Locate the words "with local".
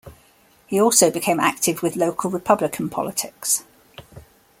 1.83-2.31